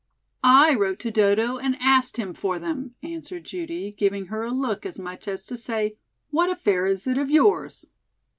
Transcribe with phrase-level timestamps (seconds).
[0.43, 4.83] "I wrote to Dodo and asked him for them," answered Judy, giving her a look,
[4.83, 5.95] as much as to say,
[6.31, 7.85] "What affair is it of yours?"